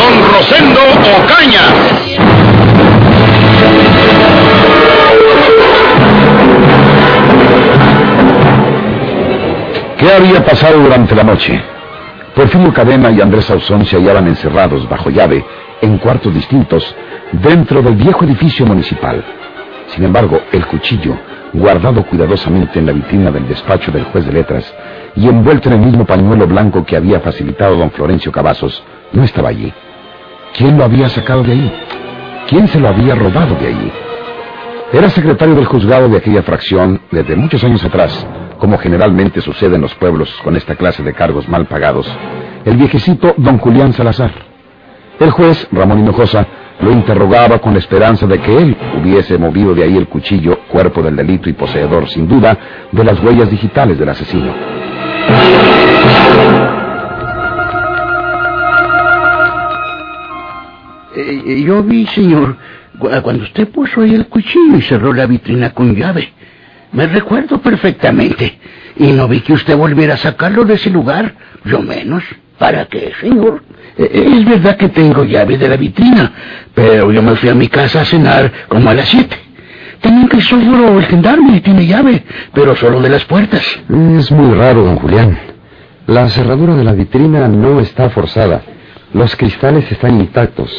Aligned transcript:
don 0.00 0.32
Rosendo 0.32 0.80
Ocaña. 1.18 1.60
¿Qué 9.98 10.12
había 10.12 10.44
pasado 10.44 10.80
durante 10.80 11.14
la 11.14 11.24
noche? 11.24 11.62
Porfirio 12.34 12.72
Cadena 12.72 13.10
y 13.10 13.20
Andrés 13.20 13.50
Ausón 13.50 13.84
se 13.84 13.96
hallaban 13.96 14.26
encerrados 14.28 14.88
bajo 14.88 15.10
llave 15.10 15.44
en 15.82 15.98
cuartos 15.98 16.32
distintos 16.32 16.94
dentro 17.32 17.82
del 17.82 17.96
viejo 17.96 18.24
edificio 18.24 18.64
municipal. 18.64 19.22
Sin 19.88 20.04
embargo, 20.04 20.40
el 20.52 20.64
cuchillo, 20.66 21.16
guardado 21.52 22.04
cuidadosamente 22.06 22.78
en 22.78 22.86
la 22.86 22.92
vitrina 22.92 23.30
del 23.30 23.46
despacho 23.46 23.90
del 23.90 24.04
juez 24.04 24.24
de 24.24 24.32
letras 24.32 24.72
y 25.16 25.28
envuelto 25.28 25.68
en 25.68 25.74
el 25.74 25.86
mismo 25.86 26.06
pañuelo 26.06 26.46
blanco 26.46 26.84
que 26.86 26.96
había 26.96 27.20
facilitado 27.20 27.76
don 27.76 27.90
Florencio 27.90 28.32
Cavazos, 28.32 28.82
no 29.12 29.24
estaba 29.24 29.50
allí. 29.50 29.72
¿Quién 30.56 30.76
lo 30.76 30.84
había 30.84 31.08
sacado 31.08 31.42
de 31.42 31.52
ahí? 31.52 31.72
¿Quién 32.48 32.66
se 32.68 32.80
lo 32.80 32.88
había 32.88 33.14
robado 33.14 33.54
de 33.56 33.68
allí? 33.68 33.92
Era 34.92 35.08
secretario 35.08 35.54
del 35.54 35.66
juzgado 35.66 36.08
de 36.08 36.18
aquella 36.18 36.42
fracción 36.42 37.00
desde 37.10 37.36
muchos 37.36 37.62
años 37.62 37.84
atrás, 37.84 38.26
como 38.58 38.76
generalmente 38.78 39.40
sucede 39.40 39.76
en 39.76 39.82
los 39.82 39.94
pueblos 39.94 40.30
con 40.42 40.56
esta 40.56 40.74
clase 40.74 41.02
de 41.02 41.14
cargos 41.14 41.48
mal 41.48 41.66
pagados, 41.66 42.10
el 42.64 42.76
viejecito 42.76 43.34
don 43.36 43.58
Julián 43.58 43.92
Salazar. 43.92 44.32
El 45.20 45.30
juez, 45.30 45.68
Ramón 45.70 46.00
Hinojosa, 46.00 46.46
lo 46.80 46.90
interrogaba 46.90 47.58
con 47.58 47.74
la 47.74 47.78
esperanza 47.78 48.26
de 48.26 48.40
que 48.40 48.56
él 48.56 48.76
hubiese 49.00 49.38
movido 49.38 49.74
de 49.74 49.84
ahí 49.84 49.96
el 49.96 50.08
cuchillo, 50.08 50.58
cuerpo 50.68 51.02
del 51.02 51.14
delito 51.14 51.48
y 51.48 51.52
poseedor, 51.52 52.08
sin 52.08 52.26
duda, 52.26 52.58
de 52.90 53.04
las 53.04 53.22
huellas 53.22 53.50
digitales 53.50 53.98
del 53.98 54.08
asesino. 54.08 54.52
Eh, 61.16 61.62
yo 61.66 61.82
vi, 61.82 62.06
señor, 62.06 62.56
cu- 62.98 63.08
cuando 63.22 63.44
usted 63.44 63.68
puso 63.68 64.02
ahí 64.02 64.14
el 64.14 64.26
cuchillo 64.26 64.76
y 64.76 64.82
cerró 64.82 65.12
la 65.12 65.26
vitrina 65.26 65.70
con 65.70 65.94
llave. 65.94 66.32
Me 66.92 67.06
recuerdo 67.06 67.60
perfectamente. 67.60 68.58
Y 68.96 69.12
no 69.12 69.28
vi 69.28 69.40
que 69.40 69.52
usted 69.52 69.76
volviera 69.76 70.14
a 70.14 70.18
sacarlo 70.18 70.64
de 70.64 70.74
ese 70.74 70.90
lugar. 70.90 71.34
Yo 71.64 71.80
menos. 71.80 72.22
¿Para 72.58 72.84
qué, 72.86 73.12
señor? 73.20 73.62
Eh, 73.96 74.10
eh, 74.12 74.36
Es 74.38 74.44
verdad 74.44 74.76
que 74.76 74.88
tengo 74.90 75.24
llave 75.24 75.56
de 75.56 75.68
la 75.68 75.76
vitrina, 75.76 76.32
pero 76.74 77.10
yo 77.10 77.22
me 77.22 77.34
fui 77.36 77.48
a 77.48 77.54
mi 77.54 77.68
casa 77.68 78.02
a 78.02 78.04
cenar 78.04 78.52
como 78.68 78.90
a 78.90 78.94
las 78.94 79.08
siete. 79.08 79.36
También 80.00 80.28
Crisóforo, 80.28 80.98
el 80.98 81.06
gendarme, 81.06 81.60
tiene 81.60 81.86
llave, 81.86 82.22
pero 82.54 82.74
solo 82.76 83.00
de 83.00 83.08
las 83.10 83.24
puertas. 83.24 83.62
Es 84.18 84.30
muy 84.30 84.54
raro, 84.54 84.82
don 84.84 84.96
Julián. 84.96 85.38
La 86.06 86.28
cerradura 86.28 86.74
de 86.74 86.84
la 86.84 86.92
vitrina 86.92 87.48
no 87.48 87.80
está 87.80 88.10
forzada. 88.10 88.62
Los 89.12 89.34
cristales 89.36 89.90
están 89.92 90.20
intactos. 90.20 90.70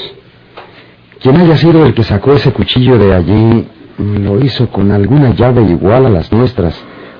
Quien 1.21 1.37
haya 1.37 1.55
sido 1.57 1.85
el 1.85 1.93
que 1.93 2.03
sacó 2.03 2.33
ese 2.33 2.51
cuchillo 2.51 2.97
de 2.97 3.13
allí, 3.13 3.67
mm, 3.97 4.23
lo 4.23 4.43
hizo 4.43 4.67
con 4.69 4.91
alguna 4.91 5.31
llave 5.35 5.61
igual 5.63 6.05
a 6.05 6.09
las 6.09 6.31
nuestras, 6.31 6.75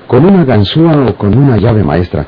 con 0.06 0.24
una 0.24 0.44
ganzúa 0.44 0.92
o 1.08 1.14
con 1.16 1.36
una 1.36 1.56
llave 1.56 1.84
maestra. 1.84 2.26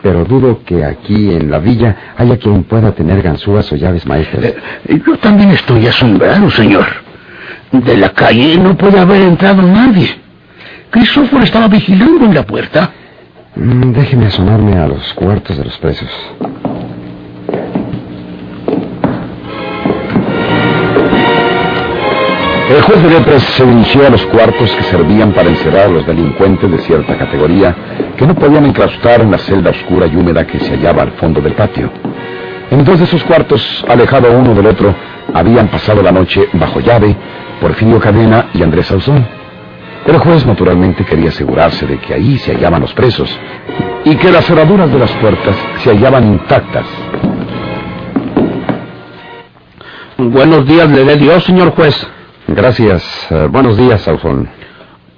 Pero 0.00 0.24
dudo 0.24 0.60
que 0.64 0.84
aquí 0.84 1.32
en 1.32 1.50
la 1.50 1.58
villa 1.58 2.14
haya 2.16 2.36
quien 2.36 2.62
pueda 2.62 2.92
tener 2.92 3.20
ganzúas 3.20 3.70
o 3.72 3.76
llaves 3.76 4.06
maestras. 4.06 4.44
Eh, 4.44 4.56
Yo 5.04 5.16
también 5.18 5.50
estoy 5.50 5.86
asombrado, 5.88 6.48
señor. 6.50 6.86
De 7.72 7.96
la 7.96 8.10
calle 8.10 8.56
no 8.56 8.76
puede 8.76 8.98
haber 9.00 9.22
entrado 9.22 9.60
nadie. 9.62 10.08
Crisóforo 10.90 11.42
estaba 11.42 11.66
vigilando 11.68 12.24
en 12.26 12.34
la 12.34 12.44
puerta. 12.46 12.92
Mm, 13.56 13.90
Déjeme 13.92 14.26
asomarme 14.26 14.74
a 14.78 14.86
los 14.86 15.12
cuartos 15.14 15.58
de 15.58 15.64
los 15.64 15.76
presos. 15.78 16.08
El 22.68 22.82
juez 22.82 23.02
de 23.02 23.08
letras 23.08 23.42
se 23.42 23.64
dirigió 23.64 24.06
a 24.06 24.10
los 24.10 24.26
cuartos 24.26 24.70
que 24.70 24.82
servían 24.82 25.32
para 25.32 25.48
encerrar 25.48 25.86
a 25.86 25.88
los 25.88 26.06
delincuentes 26.06 26.70
de 26.70 26.76
cierta 26.80 27.16
categoría 27.16 27.74
que 28.14 28.26
no 28.26 28.34
podían 28.34 28.66
enclaustrar 28.66 29.22
en 29.22 29.30
la 29.30 29.38
celda 29.38 29.70
oscura 29.70 30.06
y 30.06 30.14
húmeda 30.14 30.46
que 30.46 30.60
se 30.60 30.76
hallaba 30.76 31.04
al 31.04 31.12
fondo 31.12 31.40
del 31.40 31.54
patio. 31.54 31.90
En 32.70 32.84
dos 32.84 32.98
de 32.98 33.06
esos 33.06 33.24
cuartos, 33.24 33.86
alejado 33.88 34.30
uno 34.32 34.54
del 34.54 34.66
otro, 34.66 34.94
habían 35.32 35.68
pasado 35.68 36.02
la 36.02 36.12
noche 36.12 36.46
bajo 36.52 36.80
llave 36.80 37.16
Porfirio 37.58 37.98
Cadena 38.00 38.48
y 38.52 38.62
Andrés 38.62 38.88
Sauzón. 38.88 39.26
El 40.06 40.18
juez 40.18 40.44
naturalmente 40.44 41.06
quería 41.06 41.30
asegurarse 41.30 41.86
de 41.86 41.98
que 41.98 42.12
ahí 42.12 42.36
se 42.36 42.52
hallaban 42.52 42.82
los 42.82 42.92
presos 42.92 43.34
y 44.04 44.14
que 44.16 44.30
las 44.30 44.44
cerraduras 44.44 44.92
de 44.92 44.98
las 44.98 45.12
puertas 45.12 45.56
se 45.82 45.88
hallaban 45.88 46.26
intactas. 46.26 46.84
Buenos 50.18 50.66
días 50.66 50.90
le 50.90 51.04
dé 51.06 51.16
Dios, 51.16 51.44
señor 51.44 51.70
juez. 51.70 52.17
Gracias. 52.48 53.04
Eh, 53.30 53.46
buenos 53.50 53.76
días, 53.76 54.00
Sauzón. 54.02 54.48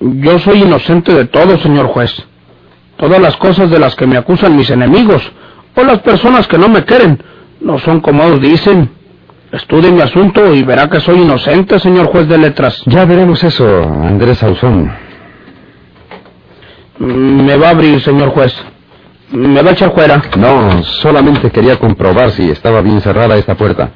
Yo 0.00 0.38
soy 0.38 0.62
inocente 0.62 1.14
de 1.14 1.26
todo, 1.26 1.58
señor 1.58 1.86
juez. 1.86 2.12
Todas 2.96 3.20
las 3.20 3.36
cosas 3.36 3.70
de 3.70 3.78
las 3.78 3.94
que 3.94 4.06
me 4.06 4.16
acusan 4.16 4.56
mis 4.56 4.70
enemigos 4.70 5.22
o 5.76 5.82
las 5.84 6.00
personas 6.00 6.46
que 6.48 6.58
no 6.58 6.68
me 6.68 6.84
quieren 6.84 7.22
no 7.60 7.78
son 7.78 8.00
como 8.00 8.24
ellos 8.24 8.40
dicen. 8.40 8.90
Estudie 9.52 9.90
mi 9.90 10.00
asunto 10.00 10.54
y 10.54 10.62
verá 10.62 10.88
que 10.88 11.00
soy 11.00 11.22
inocente, 11.22 11.78
señor 11.78 12.06
juez 12.06 12.28
de 12.28 12.38
letras. 12.38 12.82
Ya 12.86 13.04
veremos 13.04 13.42
eso, 13.42 13.66
Andrés 13.82 14.38
Sauzón. 14.38 14.92
Mm, 16.98 17.44
Me 17.46 17.56
va 17.56 17.68
a 17.68 17.70
abrir, 17.70 18.00
señor 18.00 18.30
juez. 18.30 18.54
Me 19.32 19.62
va 19.62 19.70
a 19.70 19.72
echar 19.72 19.92
fuera. 19.92 20.22
No, 20.36 20.82
solamente 20.82 21.50
quería 21.50 21.78
comprobar 21.78 22.30
si 22.32 22.50
estaba 22.50 22.80
bien 22.80 23.00
cerrada 23.00 23.36
esta 23.36 23.56
puerta. 23.56 23.90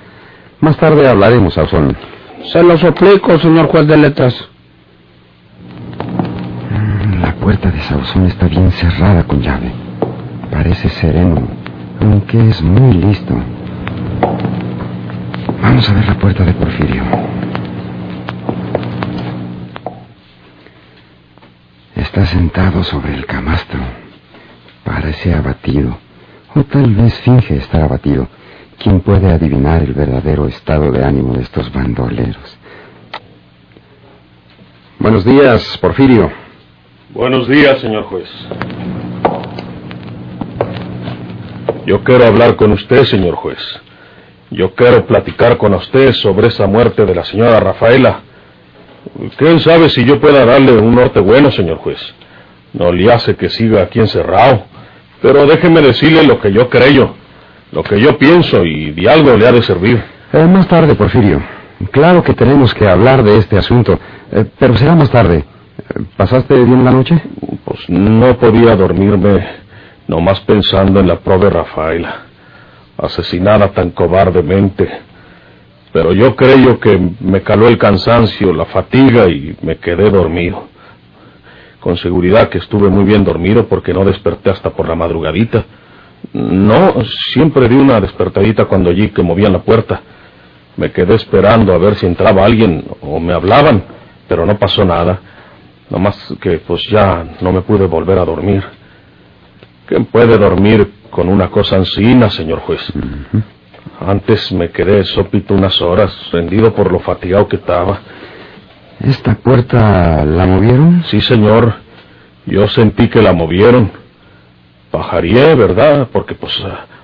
Más 0.61 0.77
tarde 0.77 1.09
hablaremos, 1.09 1.55
Sauzón. 1.55 1.97
Se 2.53 2.63
lo 2.63 2.77
suplico, 2.77 3.39
señor 3.39 3.69
juez 3.69 3.87
de 3.87 3.97
letras. 3.97 4.49
La 7.21 7.35
puerta 7.37 7.71
de 7.71 7.81
Sauzón 7.81 8.27
está 8.27 8.47
bien 8.47 8.71
cerrada 8.73 9.25
con 9.25 9.41
llave. 9.41 9.73
Parece 10.51 10.89
sereno, 10.91 11.49
aunque 12.01 12.49
es 12.49 12.63
muy 12.63 12.93
listo. 12.95 13.35
Vamos 15.63 15.89
a 15.89 15.95
ver 15.95 16.07
la 16.07 16.19
puerta 16.19 16.45
de 16.45 16.53
Porfirio. 16.53 17.03
Está 21.97 22.27
sentado 22.27 22.85
sobre 22.85 23.15
el 23.15 23.27
camastro. 23.27 23.81
Parece 24.85 25.35
abatido. 25.35 25.99
O 26.55 26.63
tal 26.63 26.95
vez 26.95 27.15
finge 27.21 27.57
estar 27.57 27.83
abatido. 27.83 28.29
¿Quién 28.85 29.01
puede 29.01 29.33
adivinar 29.33 29.83
el 29.83 29.95
verdadero 29.95 30.47
estado 30.47 30.93
de 30.93 31.03
ánimo 31.03 31.33
de 31.33 31.41
estos 31.41 31.73
bandoleros? 31.73 32.59
Buenos 34.99 35.25
días, 35.25 35.79
Porfirio. 35.79 36.31
Buenos 37.09 37.49
días, 37.49 37.81
señor 37.81 38.03
juez. 38.05 38.29
Yo 41.87 42.05
quiero 42.05 42.27
hablar 42.27 42.57
con 42.57 42.73
usted, 42.73 43.05
señor 43.07 43.37
juez. 43.37 43.59
Yo 44.51 44.75
quiero 44.75 45.07
platicar 45.07 45.57
con 45.57 45.73
usted 45.73 46.13
sobre 46.13 46.49
esa 46.49 46.67
muerte 46.67 47.07
de 47.07 47.15
la 47.15 47.25
señora 47.25 47.61
Rafaela. 47.61 48.21
¿Quién 49.39 49.61
sabe 49.61 49.89
si 49.89 50.05
yo 50.05 50.21
pueda 50.21 50.45
darle 50.45 50.73
un 50.73 50.95
norte 50.95 51.21
bueno, 51.21 51.51
señor 51.51 51.79
juez? 51.79 52.01
No 52.75 52.93
le 52.93 53.11
hace 53.11 53.35
que 53.35 53.49
siga 53.49 53.81
aquí 53.81 53.99
encerrado. 53.99 54.67
Pero 55.23 55.47
déjeme 55.47 55.81
decirle 55.81 56.27
lo 56.27 56.39
que 56.39 56.53
yo 56.53 56.69
creo, 56.69 57.24
lo 57.73 57.83
que 57.83 58.01
yo 58.01 58.17
pienso 58.19 58.65
y 58.65 58.93
de 58.93 59.09
algo 59.09 59.37
le 59.37 59.47
ha 59.47 59.53
de 59.53 59.63
servir. 59.63 60.03
Eh, 60.33 60.47
más 60.47 60.67
tarde, 60.69 60.95
Porfirio. 60.95 61.43
Claro 61.91 62.23
que 62.23 62.35
tenemos 62.35 62.73
que 62.75 62.89
hablar 62.89 63.23
de 63.23 63.39
este 63.39 63.59
asunto, 63.59 63.99
eh, 64.33 64.47
pero 64.59 64.77
será 64.77 64.95
más 64.95 65.11
tarde. 65.11 65.39
Eh, 65.39 66.03
¿Pasaste 66.17 66.55
bien 66.55 66.85
la 66.85 66.93
noche? 66.93 67.21
Pues 67.65 67.89
no 67.89 68.37
podía 68.39 68.77
dormirme 68.77 69.47
nomás 70.07 70.41
pensando 70.41 71.01
en 71.01 71.09
la 71.09 71.19
pobre 71.21 71.51
Rafaela, 71.51 72.23
asesinada 72.99 73.69
tan 73.73 73.91
cobardemente. 73.91 74.89
Pero 75.93 76.13
yo 76.13 76.35
creo 76.35 76.81
que 76.81 76.99
me 77.21 77.43
caló 77.43 77.69
el 77.69 77.79
cansancio, 77.79 78.53
la 78.53 78.65
fatiga 78.67 79.29
y 79.29 79.57
me 79.63 79.77
quedé 79.77 80.11
dormido. 80.11 80.69
Con 81.81 81.97
seguridad 81.99 82.49
que 82.49 82.59
estuve 82.59 82.89
muy 82.89 83.05
bien 83.05 83.25
dormido 83.25 83.69
porque 83.69 83.93
no 83.95 84.05
desperté 84.05 84.51
hasta 84.51 84.71
por 84.71 84.89
la 84.89 84.97
madrugadita. 84.97 85.65
No, 86.33 87.05
siempre 87.33 87.69
di 87.69 87.77
una 87.77 88.01
despertadita 88.01 88.65
cuando 88.65 88.91
allí 88.91 89.09
que 89.11 89.23
movían 89.23 89.53
la 89.53 89.63
puerta. 89.63 90.01
Me 90.77 90.91
quedé 90.91 91.15
esperando 91.15 91.73
a 91.73 91.79
ver 91.79 91.95
si 91.97 92.07
entraba 92.07 92.45
alguien 92.45 92.85
o 93.01 93.21
me 93.21 93.33
hablaban, 93.33 93.85
pero 94.29 94.45
no 94.45 94.59
pasó 94.59 94.85
nada. 94.85 95.21
Nomás 95.91 96.35
que 96.41 96.59
pues 96.59 96.85
ya 96.89 97.25
no 97.41 97.53
me 97.53 97.61
pude 97.63 97.87
volver 97.87 98.19
a 98.19 98.25
dormir. 98.25 98.65
¿Quién 99.87 100.07
puede 100.07 100.39
dormir 100.39 100.93
con 101.11 101.29
una 101.29 101.51
cosa 101.51 101.77
ansina, 101.77 102.31
señor 102.31 102.61
juez? 102.61 102.81
Antes 104.01 104.51
me 104.53 104.71
quedé 104.71 105.05
sópito 105.05 105.55
unas 105.55 105.81
horas, 105.81 106.13
rendido 106.33 106.75
por 106.75 106.91
lo 106.91 107.01
fatigado 107.01 107.47
que 107.47 107.57
estaba. 107.57 108.01
¿Esta 109.01 109.35
puerta 109.37 110.25
la 110.25 110.47
movieron? 110.47 111.05
Sí, 111.05 111.21
señor. 111.21 111.75
Yo 112.47 112.67
sentí 112.69 113.09
que 113.09 113.23
la 113.23 113.33
movieron. 113.33 114.04
Pajaría, 114.95 115.57
¿verdad? 115.57 116.07
Porque 116.13 116.37
pues 116.37 116.57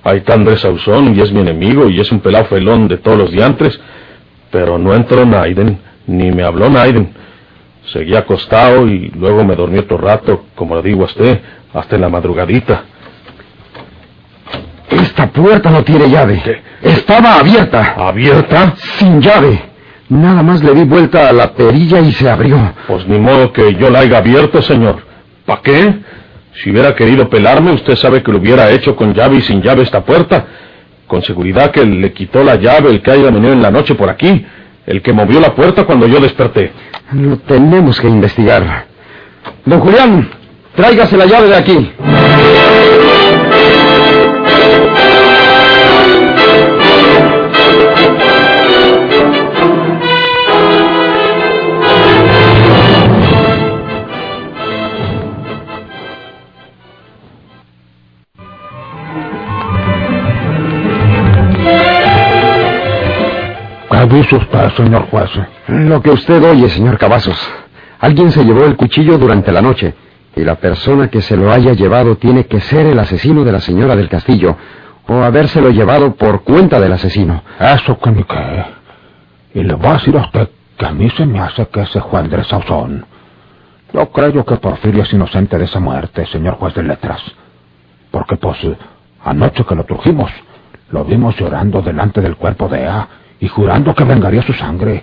ahí 0.05 0.19
está 0.19 0.35
Andrés 0.35 0.65
Ausón 0.65 1.13
y 1.17 1.21
es 1.21 1.33
mi 1.33 1.41
enemigo 1.41 1.89
y 1.89 1.99
es 1.99 2.13
un 2.13 2.21
pelado 2.21 2.45
felón 2.45 2.87
de 2.87 2.99
todos 2.99 3.19
los 3.19 3.33
diantres. 3.33 3.81
Pero 4.53 4.79
no 4.79 4.95
entró 4.95 5.27
Naiden, 5.27 5.81
ni 6.07 6.31
me 6.31 6.45
habló 6.45 6.71
Naiden. 6.71 7.13
Seguí 7.93 8.15
acostado 8.15 8.87
y 8.87 9.09
luego 9.09 9.45
me 9.45 9.57
dormí 9.57 9.79
otro 9.79 9.99
rato, 9.99 10.45
como 10.55 10.77
le 10.77 10.83
digo 10.83 11.03
a 11.03 11.07
usted, 11.07 11.41
hasta 11.75 11.97
en 11.97 12.03
la 12.03 12.09
madrugadita. 12.09 12.85
Esta 14.89 15.27
puerta 15.27 15.69
no 15.69 15.83
tiene 15.83 16.09
llave. 16.09 16.41
¿Qué? 16.45 16.63
Estaba 16.83 17.41
abierta. 17.41 17.95
¿Abierta? 17.99 18.73
Sin 18.77 19.21
llave. 19.21 19.65
Nada 20.11 20.45
más 20.45 20.63
le 20.63 20.75
di 20.75 20.85
vuelta 20.85 21.29
a 21.29 21.33
la 21.33 21.53
perilla 21.55 21.99
y 21.99 22.13
se 22.13 22.31
abrió. 22.31 22.73
Pues 22.87 23.05
ni 23.09 23.19
modo 23.19 23.53
que 23.53 23.75
yo 23.75 23.91
la 23.91 24.01
haya 24.01 24.19
abierto, 24.19 24.63
señor. 24.63 25.01
¿Para 25.45 25.63
qué? 25.63 25.95
Si 26.55 26.71
hubiera 26.71 26.95
querido 26.95 27.29
pelarme, 27.29 27.73
usted 27.73 27.97
sabe 27.97 28.23
que 28.23 28.33
lo 28.33 28.39
hubiera 28.39 28.71
hecho 28.71 28.97
con 28.97 29.15
llave 29.15 29.37
y 29.37 29.41
sin 29.43 29.63
llave 29.63 29.83
esta 29.83 30.05
puerta. 30.05 30.47
Con 31.07 31.23
seguridad 31.23 31.71
que 31.71 31.85
le 31.85 32.13
quitó 32.13 32.43
la 32.43 32.57
llave 32.57 32.91
el 32.91 33.03
que 33.03 33.11
haya 33.11 33.31
venido 33.31 33.53
en 33.53 33.63
la 33.63 33.71
noche 33.71 33.95
por 33.95 34.11
aquí. 34.11 34.45
El 34.87 35.03
que 35.03 35.13
movió 35.13 35.41
la 35.41 35.55
puerta 35.55 35.85
cuando 35.85 36.07
yo 36.07 36.21
desperté. 36.21 36.73
Lo 37.13 37.39
tenemos 37.39 38.01
que 38.01 38.09
investigar. 38.09 38.87
Don 39.65 39.81
Julián, 39.81 40.29
tráigase 40.75 41.17
la 41.17 41.27
llave 41.27 41.49
de 41.49 41.57
aquí. 41.57 41.93
¿Qué 64.11 64.17
dice 64.17 64.35
usted, 64.35 64.71
señor 64.73 65.09
juez? 65.09 65.31
Lo 65.69 66.03
que 66.03 66.11
usted 66.11 66.43
oye, 66.43 66.69
señor 66.69 66.99
Cavazos. 66.99 67.39
Alguien 68.01 68.33
se 68.33 68.45
llevó 68.45 68.65
el 68.65 68.75
cuchillo 68.77 69.17
durante 69.19 69.53
la 69.53 69.63
noche 69.63 69.95
y 70.35 70.41
la 70.43 70.57
persona 70.57 71.09
que 71.09 71.23
se 71.23 71.37
lo 71.37 71.53
haya 71.53 71.75
llevado 71.75 72.17
tiene 72.17 72.47
que 72.47 72.61
ser 72.61 72.87
el 72.87 72.99
asesino 72.99 73.45
de 73.45 73.53
la 73.53 73.61
señora 73.61 73.95
del 73.95 74.09
castillo 74.09 74.57
o 75.07 75.15
habérselo 75.23 75.71
llevado 75.71 76.17
por 76.17 76.43
cuenta 76.43 76.81
del 76.81 76.93
asesino. 76.93 77.45
Eso 77.61 78.01
que 78.01 78.11
ni 78.11 78.25
qué. 78.25 78.65
Y 79.55 79.63
le 79.63 79.75
voy 79.75 79.87
a 79.87 79.93
decir 79.93 80.17
a 80.19 80.23
usted 80.23 80.49
que 80.77 80.87
a 80.87 80.93
mí 80.93 81.09
se 81.11 81.25
me 81.25 81.39
hace 81.39 81.69
que 81.69 81.83
ese 81.83 82.01
Juan 82.01 82.25
Andrés 82.25 82.49
Sauzón. 82.49 83.07
Yo 83.93 84.11
creo 84.11 84.45
que 84.45 84.57
Porfirio 84.57 85.05
es 85.05 85.13
inocente 85.13 85.57
de 85.57 85.67
esa 85.67 85.79
muerte, 85.79 86.27
señor 86.27 86.55
juez 86.55 86.75
de 86.75 86.83
letras. 86.83 87.23
Porque, 88.11 88.37
pues, 88.37 88.59
anoche 89.25 89.65
que 89.65 89.75
lo 89.77 89.85
trujimos, 89.85 90.33
lo 90.91 91.05
vimos 91.05 91.37
llorando 91.37 91.81
delante 91.81 92.21
del 92.21 92.35
cuerpo 92.35 92.67
de 92.67 92.81
Ea 92.81 93.09
y 93.41 93.49
jurando 93.49 93.95
que 93.95 94.05
vengaría 94.05 94.43
su 94.43 94.53
sangre. 94.53 95.03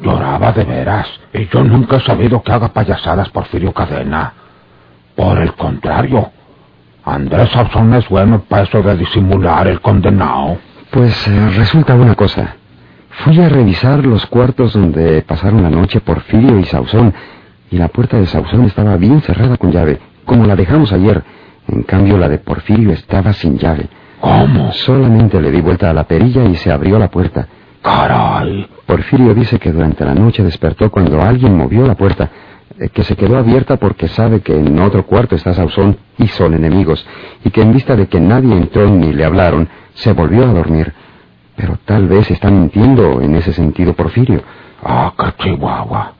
Lloraba 0.00 0.52
de 0.52 0.64
veras, 0.64 1.08
y 1.32 1.46
yo 1.48 1.62
nunca 1.62 1.96
he 1.96 2.00
sabido 2.00 2.42
que 2.42 2.52
haga 2.52 2.68
payasadas 2.68 3.30
Porfirio 3.30 3.72
Cadena. 3.72 4.34
Por 5.14 5.38
el 5.38 5.54
contrario, 5.54 6.32
Andrés 7.04 7.50
Sauzón 7.50 7.94
es 7.94 8.08
bueno 8.08 8.40
para 8.40 8.64
eso 8.64 8.82
de 8.82 8.96
disimular 8.96 9.68
el 9.68 9.80
condenado. 9.80 10.58
Pues 10.90 11.28
eh, 11.28 11.50
resulta 11.50 11.94
una 11.94 12.14
cosa. 12.14 12.56
Fui 13.22 13.40
a 13.40 13.48
revisar 13.48 14.04
los 14.04 14.26
cuartos 14.26 14.72
donde 14.72 15.22
pasaron 15.22 15.62
la 15.62 15.70
noche 15.70 16.00
Porfirio 16.00 16.58
y 16.58 16.64
Sauzón, 16.64 17.14
y 17.70 17.78
la 17.78 17.88
puerta 17.88 18.18
de 18.18 18.26
Sauzón 18.26 18.64
estaba 18.64 18.96
bien 18.96 19.20
cerrada 19.22 19.56
con 19.56 19.70
llave, 19.70 20.00
como 20.24 20.44
la 20.44 20.56
dejamos 20.56 20.92
ayer. 20.92 21.22
En 21.68 21.84
cambio, 21.84 22.18
la 22.18 22.28
de 22.28 22.38
Porfirio 22.38 22.92
estaba 22.92 23.32
sin 23.32 23.58
llave. 23.58 23.88
¿Cómo? 24.24 24.72
Solamente 24.72 25.38
le 25.38 25.50
di 25.50 25.60
vuelta 25.60 25.90
a 25.90 25.92
la 25.92 26.04
perilla 26.04 26.44
y 26.44 26.54
se 26.54 26.72
abrió 26.72 26.98
la 26.98 27.10
puerta. 27.10 27.46
Caray. 27.82 28.66
Porfirio 28.86 29.34
dice 29.34 29.58
que 29.58 29.70
durante 29.70 30.02
la 30.02 30.14
noche 30.14 30.42
despertó 30.42 30.90
cuando 30.90 31.20
alguien 31.20 31.54
movió 31.54 31.86
la 31.86 31.94
puerta, 31.94 32.30
eh, 32.78 32.88
que 32.88 33.02
se 33.02 33.16
quedó 33.16 33.36
abierta 33.36 33.76
porque 33.76 34.08
sabe 34.08 34.40
que 34.40 34.58
en 34.58 34.80
otro 34.80 35.04
cuarto 35.04 35.34
está 35.36 35.52
Sauzón 35.52 35.98
y 36.16 36.28
son 36.28 36.54
enemigos, 36.54 37.06
y 37.44 37.50
que 37.50 37.60
en 37.60 37.74
vista 37.74 37.96
de 37.96 38.06
que 38.06 38.18
nadie 38.18 38.56
entró 38.56 38.88
ni 38.88 39.12
le 39.12 39.26
hablaron, 39.26 39.68
se 39.92 40.14
volvió 40.14 40.44
a 40.44 40.54
dormir. 40.54 40.94
Pero 41.56 41.78
tal 41.84 42.08
vez 42.08 42.30
está 42.30 42.50
mintiendo 42.50 43.20
en 43.20 43.34
ese 43.34 43.52
sentido 43.52 43.92
Porfirio. 43.92 44.42
Ah, 44.82 45.12
qué 45.18 45.44
chihuahua. 45.44 46.14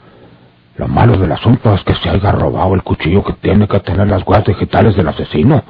Lo 0.76 0.88
malo 0.88 1.16
del 1.16 1.32
asunto 1.32 1.72
es 1.72 1.82
que 1.84 1.94
se 1.94 2.10
haya 2.10 2.32
robado 2.32 2.74
el 2.74 2.82
cuchillo 2.82 3.24
que 3.24 3.32
tiene 3.32 3.66
que 3.66 3.80
tener 3.80 4.08
las 4.08 4.26
huellas 4.26 4.44
digitales 4.44 4.94
del 4.94 5.08
asesino. 5.08 5.62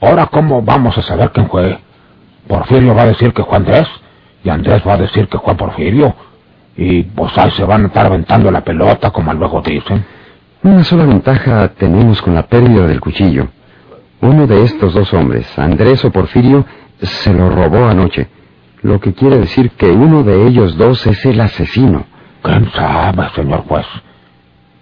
Ahora, 0.00 0.26
¿cómo 0.26 0.62
vamos 0.62 0.96
a 0.96 1.02
saber 1.02 1.30
quién 1.32 1.48
fue? 1.48 1.78
Porfirio 2.46 2.94
va 2.94 3.02
a 3.02 3.06
decir 3.06 3.32
que 3.32 3.44
fue 3.44 3.56
Andrés, 3.56 3.86
y 4.44 4.48
Andrés 4.48 4.82
va 4.86 4.94
a 4.94 4.98
decir 4.98 5.28
que 5.28 5.38
fue 5.38 5.54
Porfirio. 5.56 6.14
Y 6.76 7.02
pues 7.02 7.36
ahí 7.36 7.50
se 7.52 7.64
van 7.64 7.84
a 7.84 7.86
estar 7.88 8.06
aventando 8.06 8.50
la 8.50 8.60
pelota, 8.60 9.10
como 9.10 9.32
luego 9.34 9.60
dicen. 9.60 10.04
Una 10.62 10.84
sola 10.84 11.04
ventaja 11.04 11.68
tenemos 11.76 12.22
con 12.22 12.34
la 12.34 12.44
pérdida 12.44 12.86
del 12.86 13.00
cuchillo. 13.00 13.48
Uno 14.20 14.46
de 14.46 14.62
estos 14.62 14.94
dos 14.94 15.12
hombres, 15.14 15.46
Andrés 15.58 16.04
o 16.04 16.10
Porfirio, 16.12 16.64
se 17.00 17.32
lo 17.32 17.50
robó 17.50 17.84
anoche. 17.86 18.28
Lo 18.82 19.00
que 19.00 19.12
quiere 19.12 19.38
decir 19.38 19.72
que 19.72 19.90
uno 19.90 20.22
de 20.22 20.46
ellos 20.46 20.76
dos 20.76 21.04
es 21.06 21.24
el 21.26 21.40
asesino. 21.40 22.04
¿Quién 22.42 22.70
sabe, 22.72 23.28
señor 23.34 23.64
juez? 23.66 23.86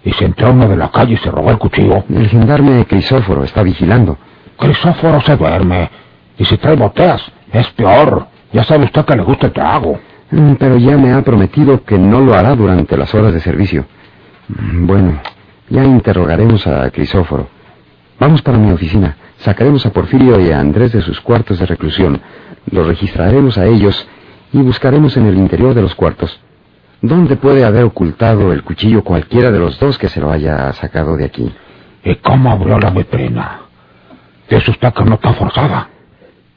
Y 0.04 0.12
si 0.12 0.24
entró 0.24 0.52
uno 0.52 0.68
de 0.68 0.76
la 0.76 0.90
calle 0.90 1.14
y 1.14 1.16
se 1.16 1.30
robó 1.30 1.50
el 1.50 1.58
cuchillo. 1.58 2.04
El 2.10 2.28
gendarme 2.28 2.84
Crisóforo 2.84 3.44
está 3.44 3.62
vigilando. 3.62 4.18
Crisóforo 4.58 5.20
se 5.22 5.36
duerme. 5.36 5.90
Y 6.38 6.44
si 6.44 6.56
trae 6.58 6.76
boteas, 6.76 7.22
es 7.52 7.68
peor. 7.70 8.26
Ya 8.52 8.64
sabe 8.64 8.84
usted 8.84 9.04
que 9.04 9.16
le 9.16 9.22
gusta 9.22 9.46
el 9.46 9.52
trago. 9.52 9.98
Mm, 10.30 10.52
Pero 10.54 10.76
ya 10.76 10.96
me 10.96 11.12
ha 11.12 11.22
prometido 11.22 11.84
que 11.84 11.98
no 11.98 12.20
lo 12.20 12.34
hará 12.34 12.54
durante 12.54 12.96
las 12.96 13.14
horas 13.14 13.32
de 13.32 13.40
servicio. 13.40 13.84
Mm, 14.48 14.86
Bueno, 14.86 15.20
ya 15.68 15.84
interrogaremos 15.84 16.66
a 16.66 16.90
Crisóforo. 16.90 17.48
Vamos 18.18 18.42
para 18.42 18.58
mi 18.58 18.70
oficina. 18.72 19.16
Sacaremos 19.38 19.84
a 19.84 19.90
Porfirio 19.92 20.40
y 20.40 20.50
a 20.50 20.58
Andrés 20.60 20.92
de 20.92 21.02
sus 21.02 21.20
cuartos 21.20 21.58
de 21.58 21.66
reclusión. 21.66 22.20
Los 22.70 22.86
registraremos 22.86 23.58
a 23.58 23.66
ellos 23.66 24.08
y 24.52 24.58
buscaremos 24.62 25.16
en 25.16 25.26
el 25.26 25.36
interior 25.36 25.74
de 25.74 25.82
los 25.82 25.94
cuartos. 25.94 26.40
¿Dónde 27.02 27.36
puede 27.36 27.64
haber 27.64 27.84
ocultado 27.84 28.52
el 28.52 28.62
cuchillo 28.62 29.04
cualquiera 29.04 29.50
de 29.50 29.58
los 29.58 29.78
dos 29.78 29.98
que 29.98 30.08
se 30.08 30.20
lo 30.20 30.30
haya 30.30 30.72
sacado 30.72 31.16
de 31.16 31.26
aquí? 31.26 31.52
¿Y 32.02 32.14
cómo 32.16 32.50
abrió 32.50 32.78
la 32.78 32.90
vitrina? 32.90 33.60
¿Es 34.48 34.68
usted 34.68 34.92
que 34.92 35.04
no 35.04 35.14
está 35.14 35.32
forzada? 35.34 35.88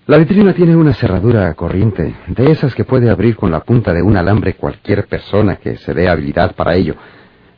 La 0.05 0.17
vitrina 0.17 0.53
tiene 0.53 0.75
una 0.75 0.93
cerradura 0.93 1.53
corriente, 1.55 2.15
de 2.27 2.51
esas 2.51 2.75
que 2.75 2.83
puede 2.83 3.09
abrir 3.09 3.35
con 3.35 3.51
la 3.51 3.61
punta 3.61 3.93
de 3.93 4.03
un 4.03 4.15
alambre 4.15 4.53
cualquier 4.53 5.07
persona 5.07 5.55
que 5.55 5.77
se 5.77 5.93
dé 5.93 6.07
habilidad 6.07 6.55
para 6.55 6.75
ello. 6.75 6.95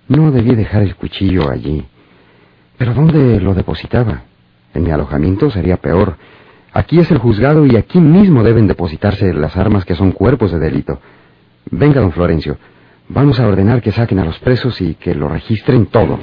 No 0.07 0.31
debí 0.31 0.55
dejar 0.55 0.83
el 0.83 0.95
cuchillo 0.95 1.49
allí. 1.49 1.85
¿Pero 2.77 2.93
dónde 2.93 3.39
lo 3.41 3.53
depositaba? 3.53 4.23
En 4.73 4.83
mi 4.83 4.91
alojamiento 4.91 5.49
sería 5.49 5.77
peor. 5.77 6.15
Aquí 6.73 6.99
es 6.99 7.11
el 7.11 7.17
juzgado 7.17 7.65
y 7.65 7.75
aquí 7.75 7.99
mismo 7.99 8.43
deben 8.43 8.67
depositarse 8.67 9.33
las 9.33 9.57
armas 9.57 9.83
que 9.83 9.95
son 9.95 10.13
cuerpos 10.13 10.51
de 10.51 10.59
delito. 10.59 10.99
Venga, 11.69 11.99
don 11.99 12.13
Florencio. 12.13 12.57
Vamos 13.09 13.39
a 13.39 13.47
ordenar 13.47 13.81
que 13.81 13.91
saquen 13.91 14.19
a 14.19 14.25
los 14.25 14.39
presos 14.39 14.79
y 14.81 14.95
que 14.95 15.13
lo 15.13 15.27
registren 15.27 15.87
todo. 15.87 16.17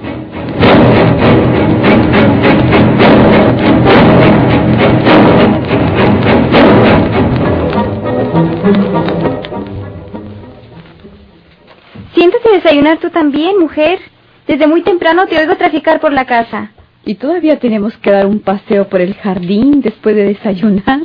Siéntate 12.14 12.48
a 12.48 12.52
desayunar 12.52 12.98
tú 12.98 13.10
también, 13.10 13.58
mujer. 13.58 14.00
Desde 14.46 14.66
muy 14.66 14.82
temprano 14.82 15.26
te 15.26 15.38
oigo 15.38 15.56
traficar 15.56 16.00
por 16.00 16.12
la 16.12 16.24
casa. 16.24 16.72
Y 17.04 17.14
todavía 17.14 17.58
tenemos 17.58 17.96
que 17.98 18.10
dar 18.10 18.26
un 18.26 18.40
paseo 18.40 18.88
por 18.88 19.00
el 19.00 19.14
jardín 19.14 19.80
después 19.80 20.16
de 20.16 20.24
desayunar. 20.24 21.00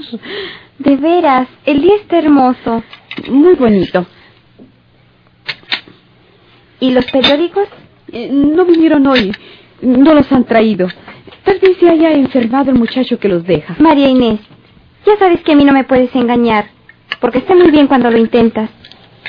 De 0.80 0.96
veras, 0.96 1.48
el 1.66 1.82
día 1.82 1.96
está 1.96 2.18
hermoso. 2.18 2.84
Muy 3.30 3.54
bonito. 3.54 4.06
¿Y 6.80 6.92
los 6.92 7.06
periódicos? 7.06 7.68
Eh, 8.12 8.30
no 8.32 8.66
vinieron 8.66 9.08
hoy. 9.08 9.32
No 9.82 10.14
los 10.14 10.32
han 10.32 10.46
traído. 10.46 10.88
Se 11.84 11.90
haya 11.90 12.12
enfermado 12.12 12.72
el 12.72 12.78
muchacho 12.80 13.20
que 13.20 13.28
los 13.28 13.44
deja. 13.44 13.76
María 13.78 14.08
Inés, 14.08 14.40
ya 15.06 15.18
sabes 15.18 15.42
que 15.42 15.52
a 15.52 15.56
mí 15.56 15.66
no 15.66 15.74
me 15.74 15.84
puedes 15.84 16.16
engañar. 16.16 16.68
porque 17.20 17.42
sé 17.42 17.54
muy 17.56 17.72
bien 17.72 17.88
cuando 17.88 18.10
lo 18.10 18.18
intentas. 18.18 18.70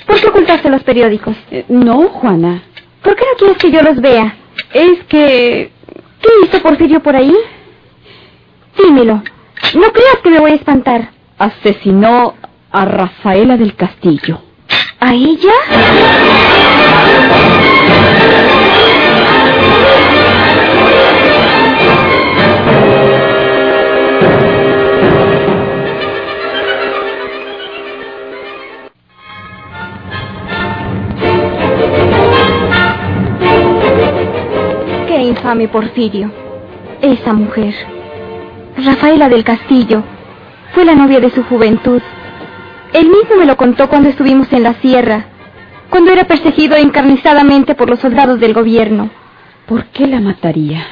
¿Por 0.07 0.21
qué 0.21 0.29
ocultaste 0.29 0.71
los 0.71 0.85
periódicos? 0.85 1.37
Eh, 1.51 1.65
no, 1.69 2.09
Juana. 2.11 2.63
¿Por 3.03 3.17
qué 3.17 3.25
no 3.25 3.37
quieres 3.39 3.59
que 3.59 3.71
yo 3.73 3.83
los 3.83 4.01
vea? 4.01 4.37
Es 4.73 5.03
que... 5.09 5.73
¿Qué 6.21 6.29
hizo 6.45 6.63
Porfirio 6.63 7.03
por 7.03 7.17
ahí? 7.17 7.35
Dímelo. 8.79 9.15
No 9.75 9.93
creas 9.93 10.19
que 10.23 10.31
me 10.31 10.39
voy 10.39 10.53
a 10.53 10.55
espantar. 10.55 11.11
Asesinó 11.39 12.35
a 12.71 12.85
Rafaela 12.85 13.57
del 13.57 13.75
Castillo. 13.75 14.41
¿A 15.01 15.13
ella? 15.13 15.53
Infame 35.55 35.69
Porfirio. 35.69 36.33
Esa 37.01 37.33
mujer. 37.33 37.73
Rafaela 38.77 39.29
del 39.29 39.45
Castillo. 39.45 40.03
Fue 40.75 40.85
la 40.85 40.97
novia 40.97 41.21
de 41.21 41.31
su 41.31 41.45
juventud. 41.45 42.03
Él 42.93 43.09
mismo 43.09 43.37
me 43.39 43.47
lo 43.47 43.57
contó 43.57 43.89
cuando 43.89 44.09
estuvimos 44.09 44.53
en 44.53 44.65
la 44.65 44.75
sierra, 44.75 45.27
cuando 45.91 46.11
era 46.11 46.25
perseguido 46.25 46.77
encarnizadamente 46.77 47.77
por 47.77 47.89
los 47.89 48.01
soldados 48.01 48.41
del 48.41 48.53
gobierno. 48.53 49.11
¿Por 49.67 49.85
qué 49.87 50.09
la 50.09 50.19
mataría? 50.19 50.85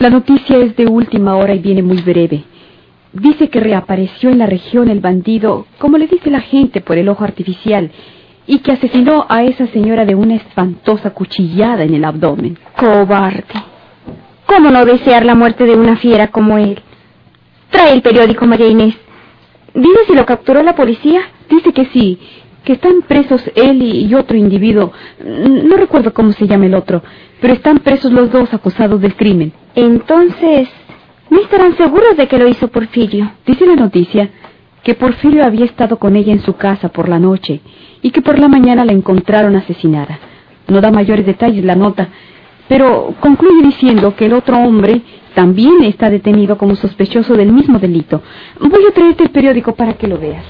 La 0.00 0.10
noticia 0.10 0.58
es 0.58 0.76
de 0.76 0.84
última 0.84 1.36
hora 1.36 1.54
y 1.54 1.58
viene 1.58 1.82
muy 1.82 2.02
breve. 2.02 2.44
Dice 3.14 3.48
que 3.48 3.60
reapareció 3.60 4.28
en 4.28 4.38
la 4.38 4.46
región 4.46 4.90
el 4.90 5.00
bandido, 5.00 5.66
como 5.78 5.96
le 5.96 6.08
dice 6.08 6.30
la 6.30 6.42
gente, 6.42 6.82
por 6.82 6.98
el 6.98 7.08
ojo 7.08 7.24
artificial, 7.24 7.90
y 8.46 8.58
que 8.60 8.72
asesinó 8.72 9.26
a 9.28 9.42
esa 9.42 9.66
señora 9.68 10.04
de 10.04 10.14
una 10.14 10.36
espantosa 10.36 11.10
cuchillada 11.10 11.84
en 11.84 11.94
el 11.94 12.04
abdomen. 12.04 12.58
Cobarde. 12.76 13.44
¿Cómo 14.46 14.70
no 14.70 14.84
desear 14.84 15.24
la 15.24 15.34
muerte 15.34 15.64
de 15.64 15.74
una 15.74 15.96
fiera 15.96 16.28
como 16.28 16.56
él? 16.58 16.80
Trae 17.70 17.92
el 17.92 18.02
periódico, 18.02 18.46
María 18.46 18.68
Inés. 18.68 18.94
Dime 19.74 19.98
si 20.06 20.14
lo 20.14 20.24
capturó 20.24 20.62
la 20.62 20.74
policía. 20.74 21.22
Dice 21.50 21.72
que 21.72 21.86
sí, 21.86 22.18
que 22.64 22.74
están 22.74 23.02
presos 23.02 23.42
él 23.56 23.82
y 23.82 24.14
otro 24.14 24.36
individuo. 24.36 24.92
No 25.18 25.76
recuerdo 25.76 26.14
cómo 26.14 26.32
se 26.32 26.46
llama 26.46 26.66
el 26.66 26.74
otro, 26.74 27.02
pero 27.40 27.54
están 27.54 27.78
presos 27.80 28.12
los 28.12 28.30
dos 28.30 28.54
acusados 28.54 29.00
del 29.00 29.16
crimen. 29.16 29.52
Entonces, 29.74 30.68
¿no 31.28 31.40
estarán 31.40 31.76
seguros 31.76 32.16
de 32.16 32.28
que 32.28 32.38
lo 32.38 32.48
hizo 32.48 32.68
Porfirio? 32.68 33.32
Dice 33.44 33.66
la 33.66 33.76
noticia 33.76 34.30
que 34.84 34.94
Porfirio 34.94 35.44
había 35.44 35.64
estado 35.64 35.98
con 35.98 36.14
ella 36.14 36.32
en 36.32 36.42
su 36.42 36.54
casa 36.54 36.88
por 36.90 37.08
la 37.08 37.18
noche 37.18 37.60
y 38.06 38.12
que 38.12 38.22
por 38.22 38.38
la 38.38 38.46
mañana 38.46 38.84
la 38.84 38.92
encontraron 38.92 39.56
asesinada. 39.56 40.20
No 40.68 40.80
da 40.80 40.92
mayores 40.92 41.26
detalles 41.26 41.64
la 41.64 41.74
nota, 41.74 42.08
pero 42.68 43.12
concluye 43.18 43.66
diciendo 43.66 44.14
que 44.14 44.26
el 44.26 44.32
otro 44.32 44.58
hombre 44.58 45.02
también 45.34 45.82
está 45.82 46.08
detenido 46.08 46.56
como 46.56 46.76
sospechoso 46.76 47.34
del 47.34 47.52
mismo 47.52 47.80
delito. 47.80 48.22
Voy 48.60 48.84
a 48.88 48.94
traerte 48.94 49.24
el 49.24 49.30
periódico 49.30 49.74
para 49.74 49.94
que 49.94 50.06
lo 50.06 50.18
veas. 50.18 50.44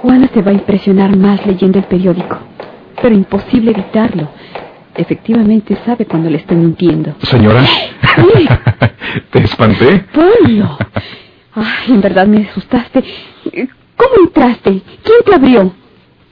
Juana 0.00 0.30
se 0.32 0.40
va 0.40 0.52
a 0.52 0.54
impresionar 0.54 1.18
más 1.18 1.44
leyendo 1.46 1.78
el 1.78 1.84
periódico, 1.84 2.38
pero 3.02 3.14
imposible 3.14 3.72
evitarlo. 3.72 4.28
Efectivamente 4.94 5.76
sabe 5.84 6.06
cuando 6.06 6.30
le 6.30 6.38
estoy 6.38 6.56
mintiendo. 6.56 7.16
Señora. 7.22 7.62
¿te 9.30 9.42
espanté? 9.42 10.04
Polo. 10.12 10.78
Ay, 11.54 11.94
en 11.94 12.00
verdad 12.00 12.26
me 12.26 12.48
asustaste. 12.48 13.02
¿Cómo 13.96 14.26
entraste? 14.26 14.82
¿Quién 15.02 15.18
te 15.24 15.34
abrió? 15.34 15.74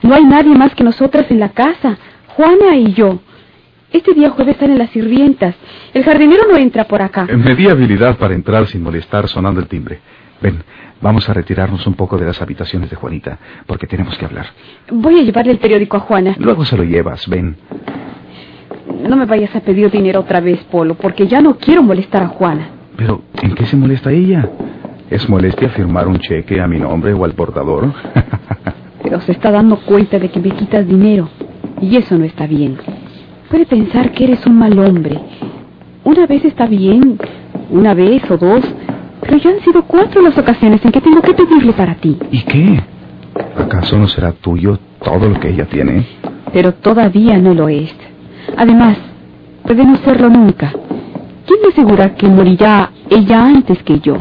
No 0.01 0.15
hay 0.15 0.23
nadie 0.23 0.55
más 0.55 0.73
que 0.73 0.83
nosotras 0.83 1.29
en 1.29 1.39
la 1.39 1.49
casa. 1.49 1.97
Juana 2.27 2.75
y 2.75 2.93
yo. 2.93 3.19
Este 3.91 4.13
día 4.13 4.29
jueves 4.29 4.55
están 4.55 4.71
en 4.71 4.77
las 4.77 4.89
sirvientas. 4.91 5.55
El 5.93 6.03
jardinero 6.03 6.43
no 6.49 6.57
entra 6.57 6.85
por 6.85 7.01
acá. 7.01 7.25
Me 7.25 7.55
di 7.55 7.67
habilidad 7.67 8.17
para 8.17 8.33
entrar 8.33 8.67
sin 8.67 8.81
molestar 8.81 9.27
sonando 9.27 9.59
el 9.59 9.67
timbre. 9.67 9.99
Ven, 10.41 10.63
vamos 11.01 11.29
a 11.29 11.33
retirarnos 11.33 11.85
un 11.85 11.93
poco 11.93 12.17
de 12.17 12.25
las 12.25 12.41
habitaciones 12.41 12.89
de 12.89 12.95
Juanita, 12.95 13.37
porque 13.67 13.85
tenemos 13.85 14.17
que 14.17 14.25
hablar. 14.25 14.47
Voy 14.91 15.19
a 15.19 15.23
llevarle 15.23 15.51
el 15.51 15.59
periódico 15.59 15.97
a 15.97 16.01
Juana. 16.01 16.35
Luego 16.39 16.65
se 16.65 16.75
lo 16.75 16.83
llevas, 16.83 17.27
ven. 17.27 17.57
No 19.07 19.15
me 19.15 19.25
vayas 19.25 19.55
a 19.55 19.61
pedir 19.61 19.91
dinero 19.91 20.21
otra 20.21 20.41
vez, 20.41 20.63
Polo, 20.65 20.95
porque 20.95 21.27
ya 21.27 21.41
no 21.41 21.57
quiero 21.57 21.83
molestar 21.83 22.23
a 22.23 22.27
Juana. 22.27 22.69
Pero, 22.97 23.21
¿en 23.41 23.53
qué 23.53 23.65
se 23.65 23.75
molesta 23.75 24.11
ella? 24.11 24.49
¿Es 25.09 25.29
molestia 25.29 25.69
firmar 25.69 26.07
un 26.07 26.19
cheque 26.19 26.59
a 26.59 26.67
mi 26.67 26.79
nombre 26.79 27.13
o 27.13 27.23
al 27.23 27.33
portador? 27.33 27.93
Pero 29.03 29.21
se 29.21 29.33
está 29.33 29.51
dando 29.51 29.77
cuenta 29.77 30.17
de 30.17 30.29
que 30.29 30.39
me 30.39 30.51
quitas 30.51 30.87
dinero. 30.87 31.29
Y 31.81 31.97
eso 31.97 32.17
no 32.17 32.25
está 32.25 32.47
bien. 32.47 32.77
Puede 33.49 33.65
pensar 33.65 34.11
que 34.11 34.23
eres 34.23 34.45
un 34.45 34.57
mal 34.57 34.77
hombre. 34.79 35.19
Una 36.03 36.25
vez 36.25 36.45
está 36.45 36.65
bien, 36.65 37.19
una 37.69 37.93
vez 37.93 38.23
o 38.29 38.37
dos, 38.37 38.63
pero 39.21 39.37
ya 39.37 39.51
han 39.51 39.61
sido 39.61 39.83
cuatro 39.83 40.21
las 40.21 40.37
ocasiones 40.37 40.83
en 40.83 40.91
que 40.91 41.01
tengo 41.01 41.21
que 41.21 41.33
pedirle 41.33 41.73
para 41.73 41.95
ti. 41.95 42.17
¿Y 42.31 42.41
qué? 42.43 42.81
¿Acaso 43.57 43.97
no 43.97 44.07
será 44.07 44.31
tuyo 44.31 44.79
todo 45.03 45.29
lo 45.29 45.39
que 45.39 45.49
ella 45.49 45.65
tiene? 45.65 46.05
Pero 46.51 46.73
todavía 46.73 47.37
no 47.37 47.53
lo 47.53 47.69
es. 47.69 47.93
Además, 48.57 48.97
puede 49.63 49.85
no 49.85 49.95
serlo 49.97 50.29
nunca. 50.29 50.73
¿Quién 51.45 51.59
me 51.63 51.69
asegura 51.69 52.15
que 52.15 52.27
morirá 52.27 52.91
ella 53.09 53.45
antes 53.45 53.81
que 53.83 53.99
yo? 53.99 54.17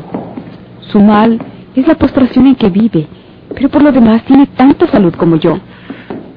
Su 0.93 1.01
mal 1.01 1.39
es 1.75 1.87
la 1.87 1.95
postración 1.95 2.47
en 2.47 2.55
que 2.55 2.69
vive, 2.69 3.07
pero 3.55 3.69
por 3.69 3.83
lo 3.83 3.93
demás 3.93 4.25
tiene 4.25 4.47
tanta 4.47 4.87
salud 4.89 5.15
como 5.15 5.37
yo. 5.37 5.59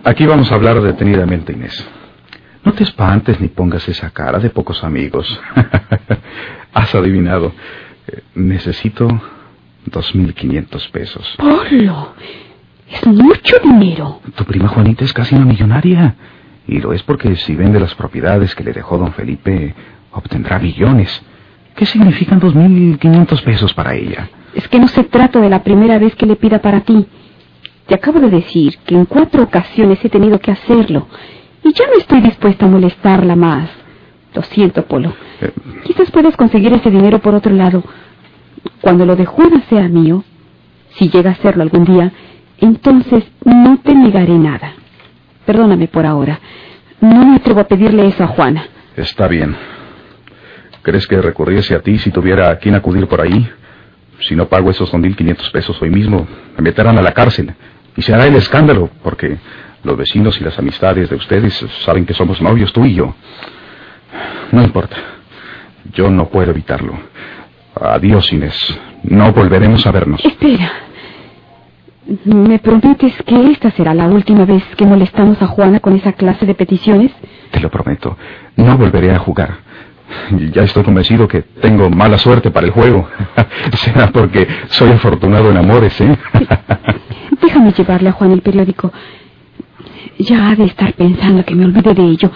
Aquí 0.03 0.25
vamos 0.25 0.51
a 0.51 0.55
hablar 0.55 0.82
detenidamente, 0.82 1.53
Inés. 1.53 1.88
No 2.63 2.74
te 2.74 2.84
espantes 2.84 3.39
ni 3.39 3.50
pongas 3.50 3.88
esa 3.89 4.10
cara 4.10 4.39
de 4.39 4.50
pocos 4.50 4.84
amigos. 4.84 5.39
Has 6.74 6.96
adivinado. 6.96 7.51
Necesito 8.36 9.07
dos 9.86 10.15
mil 10.15 10.33
quinientos 10.33 10.88
pesos. 10.89 11.36
Polo, 11.38 12.13
es 12.89 13.05
mucho 13.07 13.57
dinero. 13.63 14.22
Tu 14.36 14.43
prima 14.45 14.67
Juanita 14.67 15.05
es 15.05 15.13
casi 15.13 15.36
una 15.36 15.45
millonaria. 15.45 16.15
Y 16.67 16.79
lo 16.79 16.93
es 16.93 17.03
porque 17.03 17.36
si 17.36 17.55
vende 17.55 17.79
las 17.79 17.93
propiedades 17.95 18.55
que 18.55 18.63
le 18.63 18.72
dejó 18.72 18.98
don 18.98 19.13
Felipe, 19.13 19.75
obtendrá 20.12 20.60
millones. 20.60 21.22
¿Qué 21.75 21.86
significan 21.86 22.39
dos 22.39 22.55
mil 22.55 22.98
quinientos 23.00 23.41
pesos 23.41 23.74
para 23.74 23.95
ella? 23.95 24.29
Es 24.53 24.67
que 24.67 24.79
no 24.79 24.88
se 24.88 25.03
trata 25.03 25.39
de 25.39 25.50
la 25.50 25.63
primera 25.63 25.98
vez 25.98 26.15
que 26.15 26.25
le 26.25 26.36
pida 26.36 26.62
para 26.62 26.81
ti. 26.81 27.07
Te 27.88 27.95
acabo 27.95 28.19
de 28.19 28.29
decir 28.29 28.77
que 28.86 28.95
en 28.95 29.05
cuatro 29.05 29.43
ocasiones 29.43 30.03
he 30.05 30.10
tenido 30.10 30.39
que 30.39 30.51
hacerlo. 30.51 31.07
Y 31.63 31.74
ya 31.74 31.86
no 31.88 31.98
estoy 31.98 32.22
dispuesta 32.22 32.65
a 32.65 32.69
molestarla 32.69 33.36
más. 33.36 33.69
Lo 34.33 34.41
siento, 34.43 34.83
Polo. 34.85 35.13
Eh, 35.41 35.51
Quizás 35.83 36.09
puedas 36.11 36.35
conseguir 36.35 36.73
ese 36.73 36.89
dinero 36.89 37.19
por 37.19 37.35
otro 37.35 37.53
lado. 37.53 37.83
Cuando 38.81 39.05
lo 39.05 39.15
de 39.15 39.25
Juana 39.25 39.63
sea 39.69 39.87
mío, 39.87 40.23
si 40.95 41.09
llega 41.09 41.31
a 41.31 41.35
serlo 41.35 41.63
algún 41.63 41.85
día, 41.85 42.11
entonces 42.59 43.23
no 43.45 43.77
te 43.83 43.93
negaré 43.93 44.37
nada. 44.37 44.73
Perdóname 45.45 45.87
por 45.87 46.05
ahora. 46.05 46.39
No 47.01 47.25
me 47.25 47.35
atrevo 47.35 47.59
a 47.61 47.65
pedirle 47.65 48.07
eso 48.07 48.23
a 48.23 48.27
Juana. 48.27 48.65
Está 48.95 49.27
bien. 49.27 49.55
¿Crees 50.81 51.07
que 51.07 51.21
recurriese 51.21 51.75
a 51.75 51.79
ti 51.81 51.97
si 51.97 52.11
tuviera 52.11 52.49
a 52.49 52.57
quien 52.57 52.75
acudir 52.75 53.07
por 53.07 53.21
ahí? 53.21 53.49
Si 54.27 54.35
no 54.35 54.47
pago 54.47 54.69
esos 54.69 54.91
2.500 54.93 55.51
pesos 55.51 55.81
hoy 55.81 55.89
mismo, 55.89 56.25
me 56.57 56.63
meterán 56.63 56.97
a 56.97 57.01
la 57.01 57.11
cárcel. 57.13 57.53
Y 57.95 58.01
se 58.01 58.13
hará 58.13 58.25
el 58.27 58.35
escándalo, 58.35 58.89
porque 59.03 59.37
los 59.83 59.97
vecinos 59.97 60.39
y 60.39 60.43
las 60.43 60.57
amistades 60.57 61.09
de 61.09 61.15
ustedes 61.15 61.53
saben 61.85 62.05
que 62.05 62.13
somos 62.13 62.41
novios, 62.41 62.71
tú 62.71 62.85
y 62.85 62.95
yo. 62.95 63.13
No 64.53 64.62
importa. 64.62 64.95
Yo 65.93 66.12
no 66.12 66.29
puedo 66.29 66.51
evitarlo. 66.51 66.93
Adiós, 67.81 68.31
Inés. 68.31 68.55
No 69.01 69.33
volveremos 69.33 69.86
a 69.88 69.91
vernos. 69.91 70.24
Espera. 70.24 70.72
¿Me 72.25 72.60
prometes 72.60 73.15
que 73.25 73.51
esta 73.51 73.72
será 73.72 73.95
la 73.95 74.05
última 74.05 74.45
vez 74.45 74.63
que 74.77 74.86
molestamos 74.86 75.41
a 75.41 75.48
Juana 75.48 75.79
con 75.79 75.95
esa 75.95 76.13
clase 76.13 76.45
de 76.45 76.53
peticiones? 76.53 77.12
Te 77.50 77.60
lo 77.62 77.72
prometo. 77.72 78.15
No 78.55 78.77
volveré 78.77 79.12
a 79.12 79.17
jugar. 79.17 79.57
Ya 80.53 80.62
estoy 80.62 80.83
convencido 80.83 81.27
que 81.27 81.41
tengo 81.41 81.89
mala 81.89 82.19
suerte 82.19 82.51
para 82.51 82.67
el 82.67 82.74
juego. 82.74 83.10
Será 83.77 84.12
porque 84.12 84.48
soy 84.67 84.91
afortunado 84.91 85.50
en 85.50 85.57
amores, 85.57 86.00
¿eh? 86.00 86.15
Déjame 87.41 87.72
llevarle 87.72 88.10
a 88.10 88.12
Juan 88.12 88.31
el 88.31 88.41
periódico. 88.41 88.93
Ya 90.19 90.50
ha 90.50 90.55
de 90.55 90.65
estar 90.65 90.93
pensando 90.93 91.43
que 91.43 91.55
me 91.55 91.65
olvide 91.65 91.95
de 91.95 92.03
ello. 92.03 92.31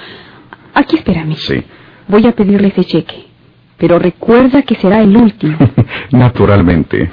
Aquí 0.73 0.95
espérame. 0.95 1.35
Sí. 1.35 1.63
Voy 2.07 2.25
a 2.25 2.31
pedirle 2.31 2.69
ese 2.69 2.85
cheque. 2.85 3.25
Pero 3.77 3.99
recuerda 3.99 4.63
que 4.63 4.75
será 4.75 5.01
el 5.01 5.15
último. 5.15 5.57
Naturalmente. 6.11 7.09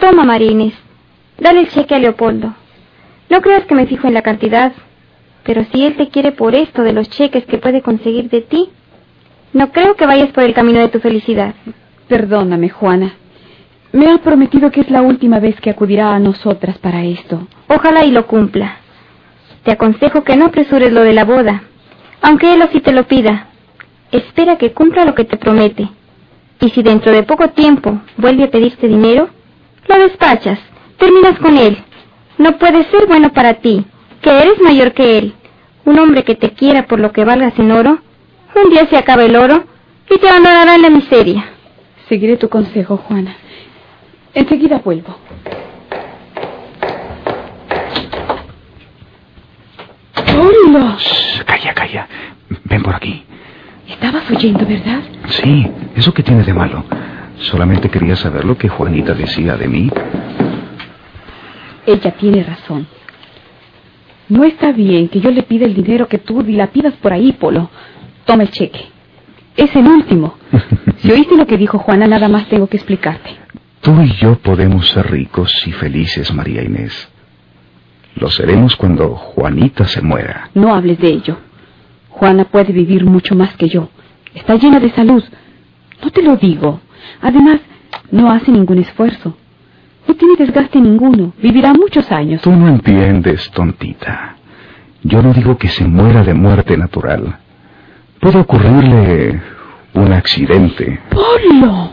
Toma, 0.00 0.24
Marines. 0.24 0.74
Dale 1.38 1.60
el 1.60 1.68
cheque 1.70 1.94
a 1.94 1.98
Leopoldo. 1.98 2.54
No 3.30 3.40
creas 3.40 3.64
que 3.64 3.74
me 3.74 3.86
fijo 3.86 4.06
en 4.06 4.14
la 4.14 4.22
cantidad 4.22 4.72
pero 5.44 5.64
si 5.72 5.84
él 5.84 5.96
te 5.96 6.08
quiere 6.08 6.32
por 6.32 6.54
esto 6.54 6.82
de 6.82 6.92
los 6.92 7.08
cheques 7.10 7.44
que 7.46 7.58
puede 7.58 7.82
conseguir 7.82 8.30
de 8.30 8.42
ti, 8.42 8.70
no 9.52 9.70
creo 9.72 9.96
que 9.96 10.06
vayas 10.06 10.30
por 10.30 10.44
el 10.44 10.54
camino 10.54 10.80
de 10.80 10.88
tu 10.88 11.00
felicidad. 11.00 11.54
Perdóname, 12.08 12.68
Juana. 12.68 13.14
Me 13.92 14.10
ha 14.10 14.18
prometido 14.18 14.70
que 14.70 14.80
es 14.80 14.90
la 14.90 15.02
última 15.02 15.38
vez 15.38 15.60
que 15.60 15.70
acudirá 15.70 16.14
a 16.14 16.18
nosotras 16.18 16.78
para 16.78 17.04
esto. 17.04 17.46
Ojalá 17.68 18.04
y 18.04 18.10
lo 18.10 18.26
cumpla. 18.26 18.78
Te 19.64 19.72
aconsejo 19.72 20.24
que 20.24 20.36
no 20.36 20.46
apresures 20.46 20.92
lo 20.92 21.02
de 21.02 21.12
la 21.12 21.24
boda, 21.24 21.64
aunque 22.22 22.54
él 22.54 22.62
así 22.62 22.80
te 22.80 22.92
lo 22.92 23.06
pida. 23.06 23.48
Espera 24.10 24.56
que 24.56 24.72
cumpla 24.72 25.04
lo 25.04 25.14
que 25.14 25.24
te 25.24 25.36
promete. 25.36 25.88
Y 26.60 26.70
si 26.70 26.82
dentro 26.82 27.12
de 27.12 27.22
poco 27.24 27.48
tiempo 27.50 28.00
vuelve 28.16 28.44
a 28.44 28.50
pedirte 28.50 28.88
dinero, 28.88 29.28
lo 29.88 29.98
despachas, 29.98 30.58
terminas 30.96 31.38
con 31.38 31.58
él. 31.58 31.76
No 32.38 32.56
puede 32.56 32.84
ser 32.84 33.06
bueno 33.06 33.32
para 33.32 33.54
ti, 33.54 33.84
que 34.22 34.30
eres 34.30 34.60
mayor 34.60 34.92
que 34.92 35.18
él. 35.18 35.34
Un 35.84 35.98
hombre 35.98 36.24
que 36.24 36.36
te 36.36 36.50
quiera 36.50 36.86
por 36.86 37.00
lo 37.00 37.12
que 37.12 37.24
valgas 37.24 37.58
en 37.58 37.72
oro, 37.72 37.98
un 38.54 38.70
día 38.70 38.86
se 38.86 38.96
acaba 38.96 39.24
el 39.24 39.36
oro 39.36 39.64
y 40.08 40.18
te 40.18 40.28
abandonará 40.28 40.76
en 40.76 40.82
la 40.82 40.90
miseria. 40.90 41.44
Seguiré 42.08 42.36
tu 42.36 42.48
consejo, 42.48 42.96
Juana. 42.98 43.36
Enseguida 44.34 44.78
vuelvo. 44.78 45.16
¡Hola! 50.38 50.96
Calla, 51.44 51.74
calla. 51.74 52.08
Ven 52.64 52.82
por 52.82 52.94
aquí. 52.94 53.24
Estabas 53.88 54.30
oyendo, 54.30 54.64
¿verdad? 54.64 55.00
Sí, 55.28 55.66
¿eso 55.96 56.14
qué 56.14 56.22
tiene 56.22 56.44
de 56.44 56.54
malo? 56.54 56.84
Solamente 57.38 57.90
quería 57.90 58.14
saber 58.14 58.44
lo 58.44 58.56
que 58.56 58.68
Juanita 58.68 59.14
decía 59.14 59.56
de 59.56 59.68
mí. 59.68 59.90
Ella 61.86 62.10
tiene 62.12 62.44
razón. 62.44 62.86
No 64.32 64.44
está 64.44 64.72
bien 64.72 65.08
que 65.08 65.20
yo 65.20 65.30
le 65.30 65.42
pida 65.42 65.66
el 65.66 65.74
dinero 65.74 66.08
que 66.08 66.16
tú 66.16 66.42
dilapidas 66.42 66.94
por 66.94 67.12
ahí, 67.12 67.32
Polo. 67.32 67.68
Toma 68.24 68.44
el 68.44 68.50
cheque. 68.50 68.86
Es 69.58 69.76
el 69.76 69.86
último. 69.86 70.38
Si 71.00 71.12
oíste 71.12 71.36
lo 71.36 71.46
que 71.46 71.58
dijo 71.58 71.78
Juana, 71.78 72.06
nada 72.06 72.28
más 72.30 72.48
tengo 72.48 72.66
que 72.66 72.78
explicarte. 72.78 73.28
Tú 73.82 74.00
y 74.00 74.10
yo 74.14 74.36
podemos 74.36 74.88
ser 74.88 75.10
ricos 75.10 75.66
y 75.66 75.72
felices, 75.72 76.32
María 76.32 76.62
Inés. 76.64 77.10
Lo 78.14 78.30
seremos 78.30 78.74
cuando 78.74 79.16
Juanita 79.16 79.84
se 79.84 80.00
muera. 80.00 80.48
No 80.54 80.74
hables 80.74 80.98
de 80.98 81.08
ello. 81.08 81.36
Juana 82.08 82.46
puede 82.46 82.72
vivir 82.72 83.04
mucho 83.04 83.34
más 83.34 83.54
que 83.56 83.68
yo. 83.68 83.90
Está 84.32 84.54
llena 84.54 84.80
de 84.80 84.92
salud. 84.92 85.22
No 86.02 86.10
te 86.10 86.22
lo 86.22 86.38
digo. 86.38 86.80
Además, 87.20 87.60
no 88.10 88.30
hace 88.30 88.50
ningún 88.50 88.78
esfuerzo. 88.78 89.36
No 90.06 90.14
tiene 90.14 90.34
desgaste 90.36 90.80
ninguno. 90.80 91.32
Vivirá 91.38 91.72
muchos 91.72 92.10
años. 92.10 92.42
Tú 92.42 92.52
no 92.52 92.68
entiendes, 92.68 93.50
tontita. 93.50 94.36
Yo 95.02 95.22
no 95.22 95.32
digo 95.32 95.56
que 95.58 95.68
se 95.68 95.84
muera 95.84 96.22
de 96.22 96.34
muerte 96.34 96.76
natural. 96.76 97.38
Puede 98.20 98.38
ocurrirle 98.38 99.40
un 99.94 100.12
accidente. 100.12 101.00
¡Polo! 101.10 101.92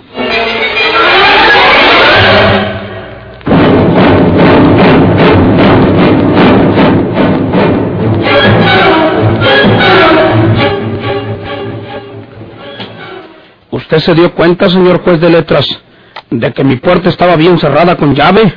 ¿Usted 13.72 14.00
se 14.00 14.14
dio 14.14 14.34
cuenta, 14.34 14.70
señor 14.70 15.02
juez 15.02 15.20
de 15.20 15.30
letras, 15.30 15.82
de 16.30 16.54
que 16.54 16.64
mi 16.64 16.76
puerta 16.78 17.10
estaba 17.10 17.36
bien 17.36 17.58
cerrada 17.58 17.96
con 17.96 18.16
llave, 18.16 18.54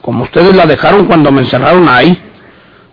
como 0.00 0.24
ustedes 0.24 0.54
la 0.54 0.66
dejaron 0.66 1.06
cuando 1.06 1.32
me 1.32 1.42
encerraron 1.42 1.88
ahí? 1.88 2.16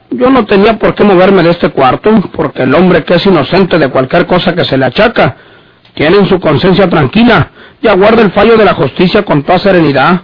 Yo 0.10 0.30
no 0.30 0.46
tenía 0.46 0.78
por 0.78 0.94
qué 0.96 1.04
moverme 1.04 1.44
de 1.44 1.52
este 1.52 1.70
cuarto, 1.70 2.12
porque 2.36 2.64
el 2.64 2.74
hombre 2.76 3.04
que 3.04 3.16
es 3.16 3.26
inocente 3.26 3.80
de 3.80 3.90
cualquier 3.90 4.26
cosa 4.28 4.54
que 4.54 4.66
se 4.66 4.78
le 4.78 4.86
achaca, 4.86 5.38
tiene 5.94 6.18
en 6.18 6.28
su 6.28 6.40
conciencia 6.40 6.90
tranquila 6.90 7.52
y 7.82 7.88
aguarda 7.88 8.22
el 8.22 8.32
fallo 8.32 8.58
de 8.58 8.66
la 8.66 8.74
justicia 8.74 9.24
con 9.24 9.44
toda 9.44 9.60
serenidad. 9.60 10.22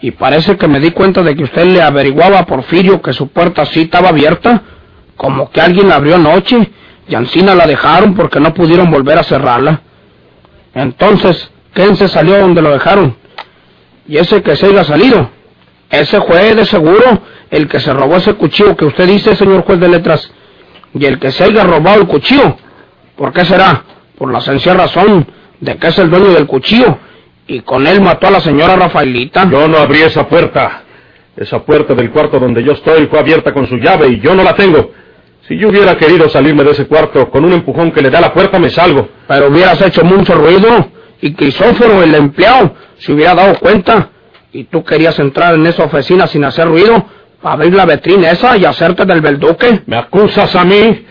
Y 0.00 0.12
parece 0.12 0.56
que 0.56 0.68
me 0.68 0.78
di 0.78 0.92
cuenta 0.92 1.22
de 1.22 1.34
que 1.34 1.44
usted 1.44 1.66
le 1.66 1.82
averiguaba 1.82 2.38
a 2.38 2.46
Porfirio 2.46 3.02
que 3.02 3.12
su 3.12 3.28
puerta 3.28 3.66
sí 3.66 3.82
estaba 3.82 4.10
abierta, 4.10 4.62
como 5.16 5.50
que 5.50 5.60
alguien 5.60 5.88
la 5.88 5.96
abrió 5.96 6.14
anoche, 6.16 6.70
y 7.08 7.14
Ancina 7.14 7.54
la 7.54 7.66
dejaron 7.66 8.14
porque 8.14 8.38
no 8.38 8.54
pudieron 8.54 8.90
volver 8.90 9.18
a 9.18 9.24
cerrarla. 9.24 9.80
Entonces, 10.74 11.50
¿quién 11.78 11.94
se 11.94 12.08
salió 12.08 12.40
donde 12.40 12.60
lo 12.60 12.72
dejaron? 12.72 13.16
Y 14.08 14.16
ese 14.16 14.42
que 14.42 14.56
se 14.56 14.66
haya 14.66 14.82
salido, 14.82 15.30
ese 15.90 16.20
fue 16.22 16.52
de 16.56 16.64
seguro 16.64 17.22
el 17.52 17.68
que 17.68 17.78
se 17.78 17.92
robó 17.92 18.16
ese 18.16 18.34
cuchillo 18.34 18.76
que 18.76 18.84
usted 18.84 19.06
dice, 19.06 19.36
señor 19.36 19.62
juez 19.62 19.78
de 19.78 19.88
letras. 19.88 20.28
Y 20.92 21.06
el 21.06 21.20
que 21.20 21.30
se 21.30 21.44
haya 21.44 21.62
robado 21.62 22.00
el 22.00 22.08
cuchillo, 22.08 22.56
¿por 23.14 23.32
qué 23.32 23.44
será? 23.44 23.84
Por 24.18 24.32
la 24.32 24.40
sencilla 24.40 24.74
razón 24.74 25.24
de 25.60 25.76
que 25.76 25.86
es 25.86 25.98
el 26.00 26.10
dueño 26.10 26.32
del 26.32 26.48
cuchillo 26.48 26.98
y 27.46 27.60
con 27.60 27.86
él 27.86 28.00
mató 28.00 28.26
a 28.26 28.32
la 28.32 28.40
señora 28.40 28.74
Rafaelita. 28.74 29.48
Yo 29.48 29.68
no 29.68 29.78
abrí 29.78 30.00
esa 30.02 30.28
puerta. 30.28 30.82
Esa 31.36 31.60
puerta 31.60 31.94
del 31.94 32.10
cuarto 32.10 32.40
donde 32.40 32.64
yo 32.64 32.72
estoy 32.72 33.06
fue 33.06 33.20
abierta 33.20 33.54
con 33.54 33.68
su 33.68 33.76
llave 33.76 34.08
y 34.08 34.20
yo 34.20 34.34
no 34.34 34.42
la 34.42 34.56
tengo. 34.56 34.90
Si 35.46 35.56
yo 35.56 35.68
hubiera 35.68 35.96
querido 35.96 36.28
salirme 36.28 36.64
de 36.64 36.72
ese 36.72 36.88
cuarto 36.88 37.30
con 37.30 37.44
un 37.44 37.52
empujón 37.52 37.92
que 37.92 38.02
le 38.02 38.10
da 38.10 38.20
la 38.20 38.34
puerta, 38.34 38.58
me 38.58 38.68
salgo. 38.68 39.08
Pero 39.28 39.46
hubieras 39.46 39.80
hecho 39.80 40.02
mucho 40.02 40.34
ruido 40.34 40.97
y 41.20 41.32
Crisóforo, 41.34 42.02
el 42.02 42.14
empleado, 42.14 42.74
se 42.98 43.12
hubiera 43.12 43.34
dado 43.34 43.58
cuenta. 43.58 44.10
Y 44.52 44.64
tú 44.64 44.84
querías 44.84 45.18
entrar 45.18 45.54
en 45.54 45.66
esa 45.66 45.84
oficina 45.84 46.26
sin 46.26 46.44
hacer 46.44 46.66
ruido 46.66 47.04
para 47.42 47.54
abrir 47.54 47.74
la 47.74 47.86
vitrina 47.86 48.30
esa 48.30 48.56
y 48.56 48.64
hacerte 48.64 49.04
del 49.04 49.20
verduque. 49.20 49.82
¿Me 49.86 49.96
acusas 49.96 50.54
a 50.56 50.64
mí? 50.64 51.04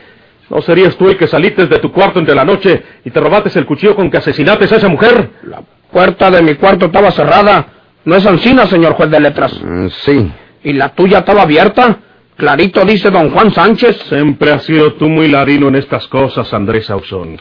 ¿No 0.50 0.62
serías 0.62 0.96
tú 0.96 1.10
el 1.10 1.18
que 1.18 1.28
saliste 1.28 1.66
de 1.66 1.80
tu 1.80 1.92
cuarto 1.92 2.20
entre 2.20 2.34
la 2.34 2.46
noche 2.46 2.82
y 3.04 3.12
te 3.12 3.20
robaste 3.20 3.58
el 3.60 3.66
cuchillo 3.66 3.96
con 3.96 4.10
que 4.10 4.18
asesinates 4.18 4.72
a 4.72 4.78
esa 4.78 4.88
mujer? 4.88 5.32
La 5.44 5.62
puerta 5.92 6.32
de 6.32 6.42
mi 6.42 6.56
cuarto 6.56 6.86
estaba 6.86 7.12
cerrada. 7.12 7.68
No 8.06 8.16
es 8.16 8.26
ansina, 8.26 8.66
señor 8.66 8.94
juez 8.94 9.10
de 9.12 9.20
letras. 9.20 9.60
Mm, 9.62 9.88
sí. 10.06 10.32
¿Y 10.64 10.74
la 10.74 10.90
tuya 10.90 11.20
estaba 11.20 11.44
abierta? 11.44 12.00
Clarito 12.38 12.86
dice 12.86 13.10
don 13.10 13.32
Juan 13.32 13.52
Sánchez. 13.52 13.98
Siempre 14.08 14.52
has 14.52 14.64
sido 14.64 14.94
tú 14.94 15.10
muy 15.10 15.28
ladino 15.28 15.68
en 15.68 15.76
estas 15.76 16.08
cosas, 16.08 16.54
Andrés 16.54 16.90
Ausón. 16.90 17.38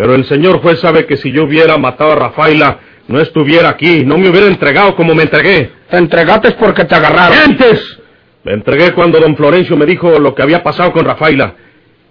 Pero 0.00 0.14
el 0.14 0.26
señor 0.26 0.60
juez 0.60 0.78
sabe 0.78 1.06
que 1.06 1.16
si 1.16 1.32
yo 1.32 1.42
hubiera 1.42 1.76
matado 1.76 2.12
a 2.12 2.14
Rafaela, 2.14 2.78
no 3.08 3.18
estuviera 3.20 3.70
aquí, 3.70 4.04
no 4.04 4.16
me 4.16 4.30
hubiera 4.30 4.46
entregado 4.46 4.94
como 4.94 5.12
me 5.12 5.24
entregué. 5.24 5.72
Te 5.90 5.96
entregaste 5.96 6.52
porque 6.52 6.84
te 6.84 6.94
agarraron. 6.94 7.36
¡Mientes! 7.36 7.98
Me 8.44 8.52
entregué 8.52 8.92
cuando 8.92 9.18
don 9.18 9.36
Florencio 9.36 9.76
me 9.76 9.86
dijo 9.86 10.20
lo 10.20 10.36
que 10.36 10.42
había 10.42 10.62
pasado 10.62 10.92
con 10.92 11.04
Rafaela. 11.04 11.56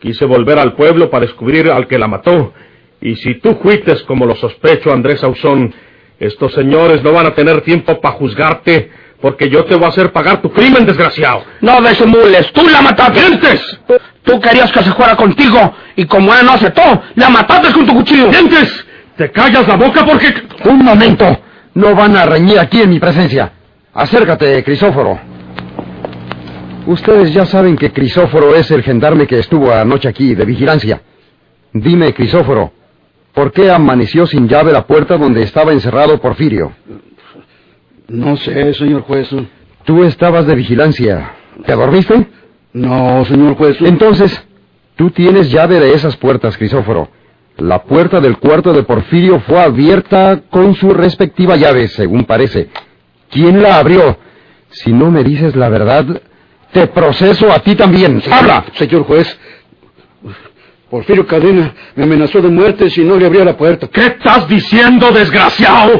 Quise 0.01 0.25
volver 0.25 0.59
al 0.59 0.73
pueblo 0.73 1.09
para 1.09 1.27
descubrir 1.27 1.71
al 1.71 1.87
que 1.87 1.97
la 1.97 2.09
mató. 2.09 2.53
Y 2.99 3.15
si 3.15 3.35
tú 3.35 3.57
fuites 3.63 4.03
como 4.03 4.25
lo 4.25 4.35
sospecho, 4.35 4.91
Andrés 4.91 5.23
Ausón, 5.23 5.73
estos 6.19 6.53
señores 6.55 7.01
no 7.03 7.13
van 7.13 7.27
a 7.27 7.35
tener 7.35 7.61
tiempo 7.61 8.01
para 8.01 8.15
juzgarte, 8.15 8.91
porque 9.21 9.49
yo 9.49 9.65
te 9.65 9.75
voy 9.75 9.85
a 9.85 9.89
hacer 9.89 10.11
pagar 10.11 10.41
tu 10.41 10.51
crimen, 10.51 10.85
desgraciado. 10.85 11.43
No 11.61 11.81
disimules, 11.81 12.51
tú 12.53 12.67
la 12.69 12.81
mataste. 12.81 13.19
¡Mientes! 13.19 13.79
Tú 14.23 14.39
querías 14.39 14.71
que 14.71 14.83
se 14.83 14.91
fuera 14.91 15.15
contigo 15.15 15.73
y 15.95 16.05
como 16.05 16.33
él 16.33 16.45
no 16.45 16.51
aceptó, 16.53 17.01
la 17.15 17.29
mataste 17.29 17.73
con 17.73 17.85
tu 17.85 17.93
cuchillo. 17.93 18.29
¡Mientes! 18.29 18.85
¿Te 19.15 19.31
callas 19.31 19.67
la 19.67 19.75
boca 19.75 20.05
porque...? 20.05 20.33
Un 20.65 20.83
momento. 20.83 21.25
No 21.73 21.95
van 21.95 22.15
a 22.15 22.25
reñir 22.25 22.59
aquí 22.59 22.81
en 22.81 22.89
mi 22.89 22.99
presencia. 22.99 23.51
Acércate, 23.93 24.63
Crisóforo. 24.63 25.19
Ustedes 26.85 27.33
ya 27.33 27.45
saben 27.45 27.75
que 27.75 27.91
Crisóforo 27.91 28.55
es 28.55 28.69
el 28.71 28.83
gendarme 28.83 29.27
que 29.27 29.39
estuvo 29.39 29.73
anoche 29.73 30.07
aquí 30.07 30.35
de 30.35 30.45
vigilancia. 30.45 31.01
Dime, 31.73 32.13
Crisóforo, 32.13 32.71
¿por 33.33 33.51
qué 33.51 33.69
amaneció 33.69 34.25
sin 34.25 34.47
llave 34.47 34.71
la 34.71 34.85
puerta 34.87 35.17
donde 35.17 35.43
estaba 35.43 35.73
encerrado 35.73 36.19
Porfirio? 36.19 36.71
No 38.07 38.37
sé, 38.37 38.73
señor 38.73 39.01
juez. 39.01 39.29
Tú 39.83 40.03
estabas 40.03 40.47
de 40.47 40.55
vigilancia. 40.55 41.33
¿Te 41.65 41.73
dormiste? 41.73 42.27
No, 42.73 43.25
señor 43.25 43.55
juez. 43.55 43.77
Entonces, 43.81 44.43
tú 44.95 45.11
tienes 45.11 45.51
llave 45.51 45.79
de 45.79 45.93
esas 45.93 46.15
puertas, 46.17 46.57
Crisóforo. 46.57 47.09
La 47.57 47.83
puerta 47.83 48.19
del 48.19 48.37
cuarto 48.37 48.71
de 48.71 48.83
Porfirio 48.83 49.39
fue 49.41 49.59
abierta 49.59 50.41
con 50.49 50.75
su 50.75 50.91
respectiva 50.91 51.55
llave, 51.55 51.87
según 51.87 52.25
parece. 52.25 52.69
¿Quién 53.31 53.61
la 53.61 53.77
abrió? 53.79 54.17
Si 54.69 54.93
no 54.93 55.09
me 55.09 55.23
dices 55.23 55.55
la 55.55 55.69
verdad, 55.69 56.05
te 56.71 56.87
proceso 56.87 57.51
a 57.51 57.59
ti 57.59 57.75
también. 57.75 58.21
¡Habla! 58.31 58.65
Señor 58.73 59.03
juez, 59.03 59.37
Porfirio 60.89 61.25
Cadena 61.27 61.73
me 61.95 62.03
amenazó 62.03 62.41
de 62.41 62.49
muerte 62.49 62.89
si 62.89 63.03
no 63.03 63.17
le 63.17 63.25
abría 63.25 63.43
la 63.43 63.57
puerta. 63.57 63.87
¿Qué 63.87 64.05
estás 64.05 64.47
diciendo, 64.47 65.11
desgraciado? 65.11 65.99